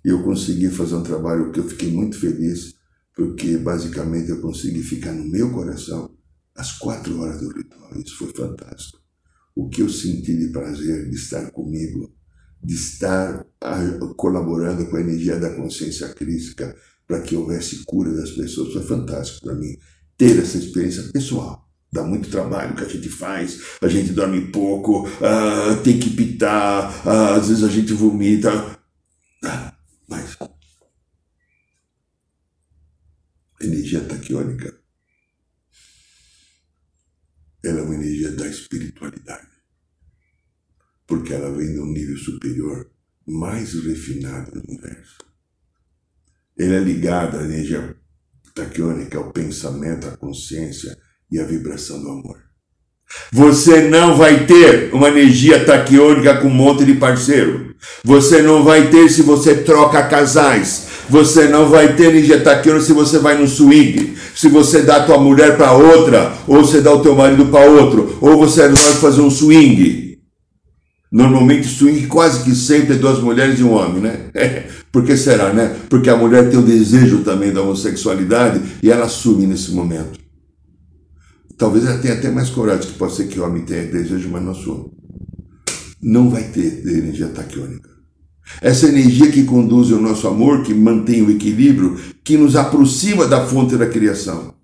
[0.04, 2.76] E eu consegui fazer um trabalho que eu fiquei muito feliz,
[3.16, 6.16] porque basicamente eu consegui ficar no meu coração
[6.56, 8.00] às quatro horas do ritual.
[8.00, 9.00] Isso foi fantástico.
[9.56, 12.14] O que eu senti de prazer de estar comigo
[12.64, 13.46] de estar
[14.16, 16.76] colaborando com a energia da consciência crítica
[17.08, 18.74] para que houvesse cura das pessoas.
[18.74, 19.76] Foi fantástico para mim
[20.18, 21.68] ter essa experiência pessoal.
[21.92, 27.06] Dá muito trabalho que a gente faz, a gente dorme pouco, uh, tem que pitar,
[27.06, 28.80] uh, às vezes a gente vomita.
[29.44, 29.72] Uh,
[30.08, 30.38] mas
[33.62, 34.80] energia taquiônica
[37.64, 39.52] ela é uma energia da espiritualidade
[41.12, 42.90] porque ela vem de um nível superior,
[43.28, 45.18] mais refinado do universo.
[46.58, 47.98] Ele é ligado à energia
[48.56, 50.98] taquiônica, ao pensamento, à consciência
[51.32, 52.52] e à vibração do amor.
[53.32, 57.76] Você não vai ter uma energia taquiônica com um monte de parceiro.
[58.04, 60.88] Você não vai ter se você troca casais.
[61.10, 64.16] Você não vai ter energia taquiônica se você vai no swing.
[64.36, 67.66] Se você dá a tua mulher para outra, ou você dá o teu marido para
[67.70, 70.20] outro, ou você vai fazer um swing.
[71.12, 74.30] Normalmente swing quase que sempre é duas mulheres e um homem, né?
[74.92, 75.76] Por que será, né?
[75.90, 80.21] Porque a mulher tem o desejo também da homossexualidade e ela assume nesse momento.
[81.62, 84.42] Talvez ela tenha até mais coragem, que pode ser que o homem tenha desejo, mas
[84.42, 84.92] não assume.
[86.02, 87.88] Não vai ter energia taquiônica.
[88.64, 93.46] Essa energia que conduz o nosso amor, que mantém o equilíbrio, que nos aproxima da
[93.46, 94.56] fonte da criação.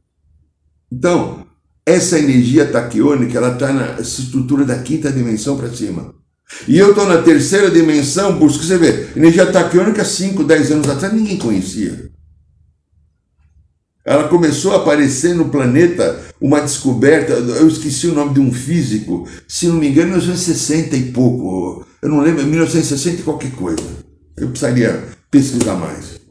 [0.92, 1.46] Então,
[1.86, 6.16] essa energia taquiônica, ela está na estrutura da quinta dimensão para cima.
[6.68, 10.72] E eu estou na terceira dimensão, por isso que você vê, energia taquiônica 5, 10
[10.72, 12.10] anos atrás ninguém conhecia.
[14.08, 19.28] Ela começou a aparecer no planeta uma descoberta, eu esqueci o nome de um físico,
[19.46, 23.84] se não me engano, em 1960 e pouco, eu não lembro, 1960 e qualquer coisa.
[24.38, 26.22] Eu precisaria pesquisar mais.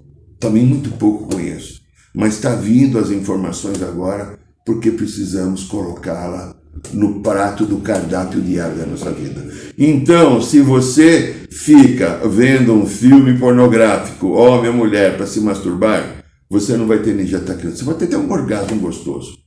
[0.41, 1.83] Também muito pouco conheço.
[2.15, 6.57] Mas está vindo as informações agora, porque precisamos colocá-la
[6.95, 9.53] no prato do cardápio diário da nossa vida.
[9.77, 16.16] Então, se você fica vendo um filme pornográfico, homem ou mulher, para se masturbar,
[16.49, 17.79] você não vai ter energia atacante.
[17.79, 19.39] Você vai ter um orgasmo gostoso.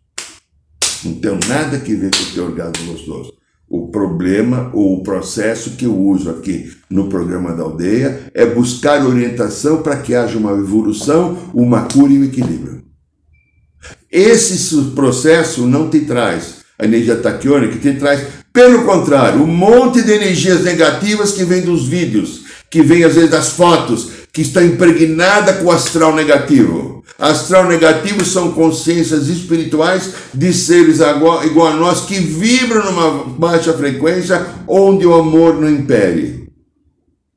[1.04, 3.34] Não tem nada que ver com o teu orgasmo gostoso.
[3.70, 9.06] O problema ou o processo que eu uso aqui no programa da aldeia é buscar
[9.06, 12.84] orientação para que haja uma evolução, uma cura e um equilíbrio.
[14.12, 20.14] Esse processo não te traz a energia taquiônica, te traz, pelo contrário, um monte de
[20.14, 25.56] energias negativas que vem dos vídeos, que vem às vezes das fotos, que está impregnada
[25.56, 27.04] com o astral negativo.
[27.17, 34.41] Astral negativo são consciências espirituais de seres igual, a nós que vibram numa baixa frequência
[34.65, 36.49] onde o amor não impere.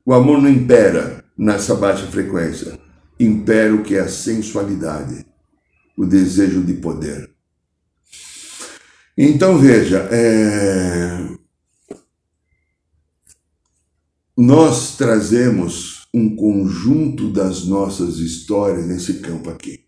[0.06, 2.78] O amor não impera nessa baixa frequência.
[3.18, 5.26] Impera o que é a sensualidade,
[5.98, 7.28] o desejo de poder.
[9.18, 11.18] Então veja, é...
[14.36, 19.87] nós trazemos um conjunto das nossas histórias nesse campo aqui.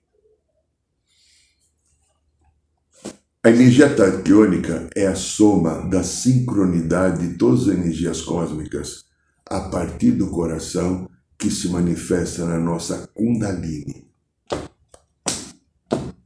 [3.43, 9.05] A energia taquiônica é a soma da sincronidade de todas as energias cósmicas
[9.45, 14.11] a partir do coração que se manifesta na nossa Kundalini.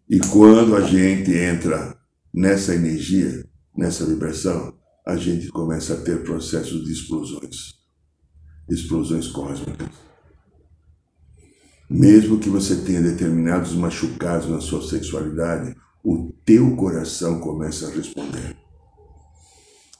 [0.08, 1.98] E quando a gente entra
[2.32, 3.44] nessa energia,
[3.76, 7.77] nessa vibração, a gente começa a ter processos de explosões
[8.68, 9.88] explosões cósmicas.
[11.90, 18.56] Mesmo que você tenha determinados machucados na sua sexualidade, o teu coração começa a responder.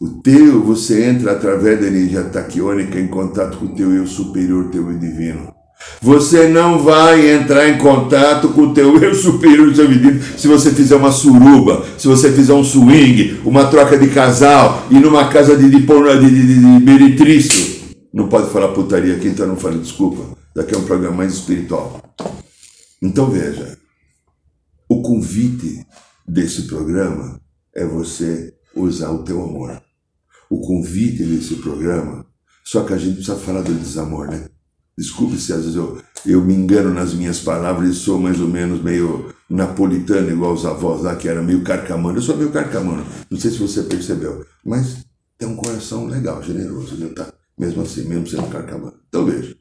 [0.01, 4.71] O teu, você entra através da energia taquiônica em contato com o teu eu superior,
[4.71, 5.53] teu eu divino.
[6.01, 10.71] Você não vai entrar em contato com o teu eu superior, seu divino, se você
[10.71, 15.57] fizer uma suruba, se você fizer um swing, uma troca de casal e numa casa
[15.57, 17.68] de, de, de, de, de.
[18.19, 20.37] Não pode falar putaria aqui, então não fale desculpa.
[20.53, 22.03] Daqui é um programa mais espiritual.
[23.01, 23.79] Então veja,
[24.89, 25.87] o convite
[26.27, 27.41] desse programa
[27.73, 29.81] é você usar o teu amor.
[30.51, 32.27] O convite desse programa,
[32.65, 34.49] só que a gente precisa falar do desamor, né?
[34.99, 38.49] Desculpe se às vezes eu, eu me engano nas minhas palavras e sou mais ou
[38.49, 42.19] menos meio napolitano, igual os avós lá, que era meio carcamano.
[42.19, 45.07] Eu sou meio carcamano, não sei se você percebeu, mas
[45.39, 47.11] tem um coração legal, generoso, né?
[47.11, 47.38] Tá?
[47.59, 49.03] Mesmo assim, mesmo sendo carcamano.
[49.09, 49.59] Então veja,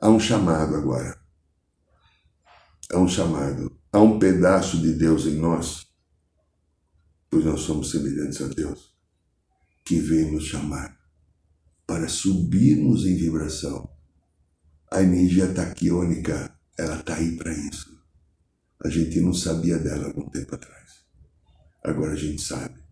[0.00, 1.16] há um chamado agora.
[2.92, 3.78] Há um chamado.
[3.92, 5.86] Há um pedaço de Deus em nós,
[7.30, 8.92] pois nós somos semelhantes a Deus,
[9.84, 10.98] que vem nos chamar
[11.86, 13.88] para subirmos em vibração.
[14.90, 17.94] A energia taquiônica, ela está aí para isso.
[18.84, 21.04] A gente não sabia dela algum tempo atrás.
[21.82, 22.83] Agora a gente sabe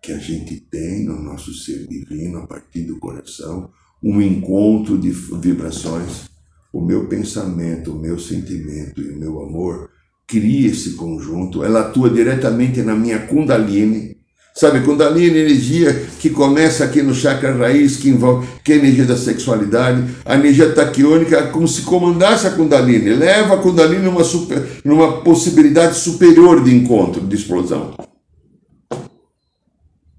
[0.00, 3.70] que a gente tem no nosso ser divino, a partir do coração,
[4.02, 6.28] um encontro de vibrações.
[6.72, 9.90] O meu pensamento, o meu sentimento e o meu amor
[10.26, 14.18] cria esse conjunto, ela atua diretamente na minha Kundalini.
[14.54, 19.04] Sabe, Kundalini energia que começa aqui no chakra raiz, que envolve que é a energia
[19.04, 20.04] da sexualidade.
[20.24, 25.22] A energia taquiônica é como se comandasse a Kundalini, leva a Kundalini numa, super, numa
[25.22, 27.94] possibilidade superior de encontro, de explosão.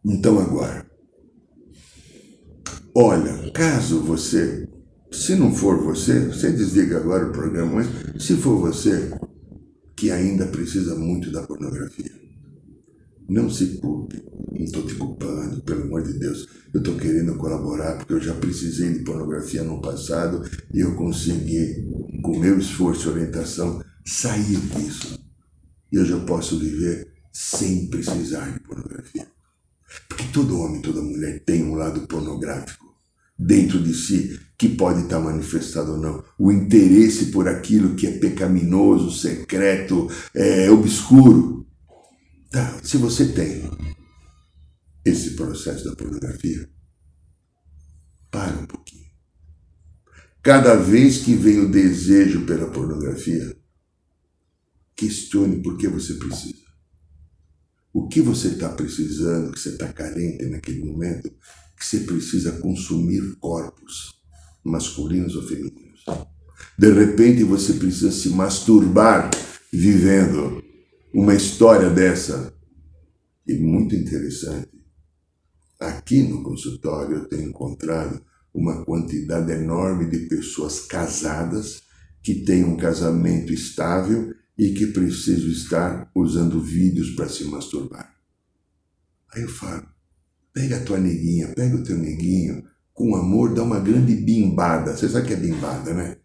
[0.09, 0.89] Então agora,
[2.95, 4.67] olha, caso você,
[5.11, 9.11] se não for você, você desliga agora o programa, mas se for você
[9.95, 12.11] que ainda precisa muito da pornografia,
[13.29, 14.19] não se culpe,
[14.51, 16.47] não estou te culpando, pelo amor de Deus.
[16.73, 20.41] Eu estou querendo colaborar porque eu já precisei de pornografia no passado
[20.73, 21.87] e eu consegui,
[22.23, 25.19] com meu esforço e orientação, sair disso.
[25.91, 29.38] E eu posso viver sem precisar de pornografia.
[30.07, 32.85] Porque todo homem, toda mulher tem um lado pornográfico
[33.37, 36.23] dentro de si que pode estar manifestado ou não.
[36.37, 41.65] O interesse por aquilo que é pecaminoso, secreto, é, obscuro.
[42.51, 43.69] Tá, se você tem
[45.05, 46.69] esse processo da pornografia,
[48.29, 49.09] para um pouquinho.
[50.41, 53.57] Cada vez que vem o desejo pela pornografia,
[54.95, 56.68] questione por que você precisa.
[57.93, 61.29] O que você está precisando, que você está carente naquele momento,
[61.77, 64.19] que você precisa consumir corpos,
[64.63, 66.03] masculinos ou femininos.
[66.77, 69.29] De repente você precisa se masturbar
[69.71, 70.63] vivendo
[71.13, 72.53] uma história dessa.
[73.47, 74.69] E muito interessante.
[75.79, 78.21] Aqui no consultório eu tenho encontrado
[78.53, 81.81] uma quantidade enorme de pessoas casadas
[82.21, 88.13] que têm um casamento estável e que precisam estar usando vídeos para se masturbar.
[89.33, 89.87] Aí eu falo,
[90.53, 94.97] pega a tua neguinha, pega o teu neguinho, com amor, dá uma grande bimbada.
[94.97, 96.17] Você sabe que é bimbada, né?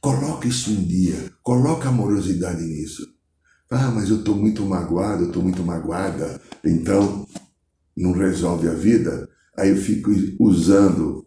[0.00, 3.06] Coloca isso em dia, coloca amorosidade nisso.
[3.70, 7.28] Ah, mas eu estou muito magoado, eu estou muito magoada, então
[7.94, 9.28] não resolve a vida.
[9.54, 11.26] Aí eu fico usando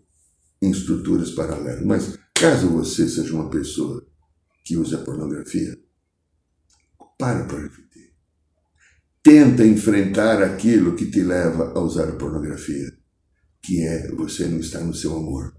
[0.59, 1.85] estruturas paralelas.
[1.85, 4.03] Mas caso você seja uma pessoa
[4.63, 5.77] que usa pornografia,
[7.17, 8.13] para para refletir.
[9.23, 12.91] Tenta enfrentar aquilo que te leva a usar a pornografia,
[13.61, 15.55] que é você não estar no seu amor,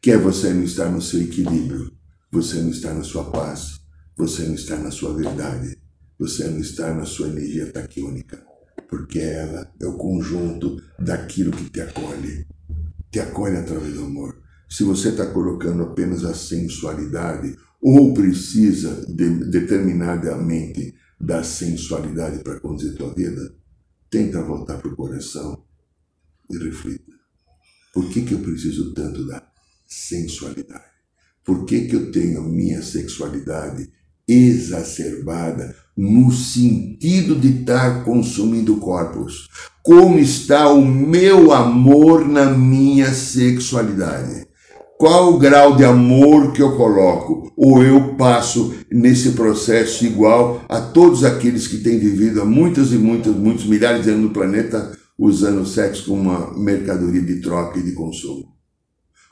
[0.00, 1.92] que é você não estar no seu equilíbrio,
[2.30, 3.80] você não estar na sua paz,
[4.16, 5.76] você não estar na sua verdade
[6.18, 8.42] você não está na sua energia taquiônica,
[8.88, 12.46] porque ela é o conjunto daquilo que te acolhe.
[13.10, 14.40] Te acolhe através do amor.
[14.68, 22.94] Se você está colocando apenas a sensualidade, ou precisa de, determinadamente da sensualidade para conduzir
[22.94, 23.54] tua vida,
[24.10, 25.64] tenta voltar para o coração
[26.50, 27.12] e reflita.
[27.92, 29.46] Por que, que eu preciso tanto da
[29.86, 30.84] sensualidade?
[31.44, 33.90] Por que, que eu tenho minha sexualidade
[34.28, 39.48] exacerbada no sentido de estar consumindo corpos.
[39.82, 44.45] Como está o meu amor na minha sexualidade?
[44.98, 47.52] Qual o grau de amor que eu coloco?
[47.56, 52.96] Ou eu passo nesse processo igual a todos aqueles que têm vivido há muitas e
[52.96, 57.78] muitas, muitos milhares de anos no planeta usando o sexo como uma mercadoria de troca
[57.78, 58.56] e de consumo?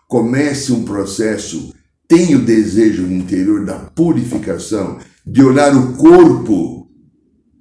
[0.06, 1.72] Comece um processo
[2.06, 6.90] tem o desejo no interior da purificação, de olhar o corpo,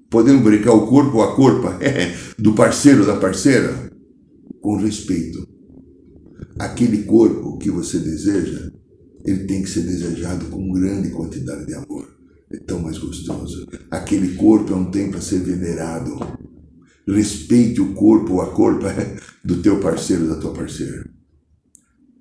[0.09, 1.79] podemos brincar o corpo ou a corpa
[2.37, 3.89] do parceiro da parceira,
[4.61, 5.52] com respeito.
[6.59, 8.71] Aquele corpo que você deseja,
[9.25, 12.07] ele tem que ser desejado com grande quantidade de amor.
[12.51, 13.67] É tão mais gostoso.
[13.89, 16.17] Aquele corpo é um templo a ser venerado.
[17.07, 18.93] Respeite o corpo ou a corpa
[19.43, 21.09] do teu parceiro, da tua parceira.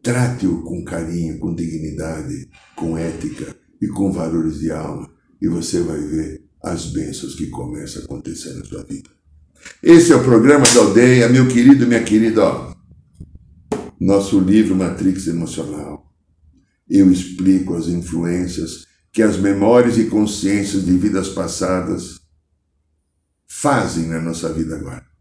[0.03, 5.09] Trate-o com carinho, com dignidade, com ética e com valores de alma,
[5.41, 9.11] e você vai ver as bênçãos que começam a acontecer na sua vida.
[9.83, 12.43] Esse é o programa da aldeia, meu querido, minha querida.
[12.43, 12.72] Ó,
[14.05, 16.13] nosso livro Matrix Emocional.
[16.89, 22.21] Eu explico as influências que as memórias e consciências de vidas passadas
[23.47, 25.13] fazem na nossa vida agora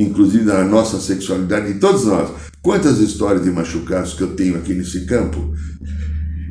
[0.00, 2.30] inclusive na nossa sexualidade, de todos nós.
[2.62, 5.52] Quantas histórias de machucados que eu tenho aqui nesse campo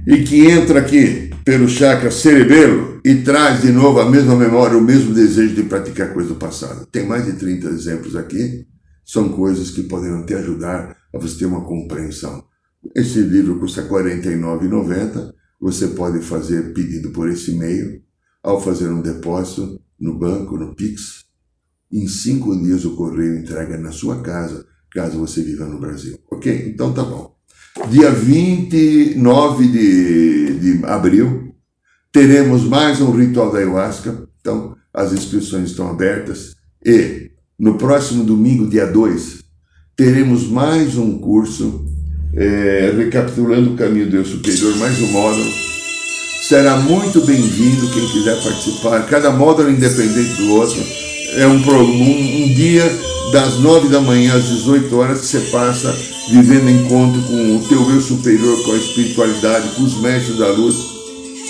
[0.08, 4.82] e que entra aqui pelo chakra cerebelo e traz de novo a mesma memória, o
[4.82, 6.86] mesmo desejo de praticar coisa do passado.
[6.92, 8.68] Tem mais de 30 exemplos aqui,
[9.06, 12.44] são coisas que poderão te ajudar a você ter uma compreensão.
[12.96, 15.34] Esse livro custa R$ 49,90.
[15.60, 18.02] Você pode fazer pedido por esse e-mail
[18.42, 21.26] ao fazer um depósito no banco, no Pix,
[21.92, 26.18] em cinco dias o correio entrega na sua casa, caso você viva no Brasil.
[26.32, 26.72] Ok?
[26.74, 27.36] Então tá bom.
[27.90, 31.56] Dia 29 de, de abril,
[32.12, 34.28] teremos mais um ritual da ayahuasca.
[34.40, 36.56] Então, as inscrições estão abertas.
[36.86, 39.44] E no próximo domingo, dia 2,
[40.00, 41.82] teremos mais um curso
[42.34, 45.52] é, recapitulando o caminho do eu superior, mais um módulo.
[46.42, 49.06] Será muito bem-vindo quem quiser participar.
[49.08, 50.82] Cada módulo é independente do outro
[51.36, 52.90] é um, um, um dia
[53.34, 55.94] das nove da manhã às 18 horas que você passa
[56.32, 60.78] vivendo encontro com o teu eu superior, com a espiritualidade, com os mestres da luz,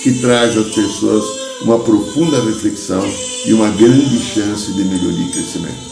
[0.02, 1.24] que traz às pessoas
[1.62, 3.08] uma profunda reflexão
[3.45, 5.89] e uma grande chance de melhoria e crescimento.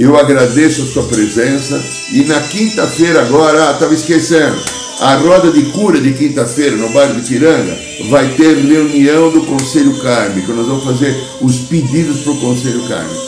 [0.00, 1.78] Eu agradeço a sua presença
[2.14, 4.56] e na quinta-feira agora, ah, estava esquecendo,
[4.98, 7.78] a roda de cura de quinta-feira no bairro de Piranga
[8.08, 10.54] vai ter reunião do Conselho Kármico.
[10.54, 13.20] Nós vamos fazer os pedidos para o Conselho Kármico.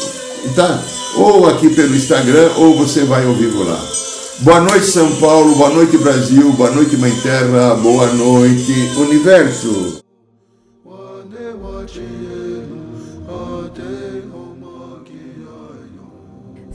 [0.56, 0.82] Tá?
[1.16, 3.78] Ou aqui pelo Instagram, ou você vai ao vivo lá.
[4.38, 5.54] Boa noite, São Paulo.
[5.54, 6.52] Boa noite, Brasil.
[6.52, 7.74] Boa noite, Mãe Terra.
[7.74, 10.01] Boa noite, Universo.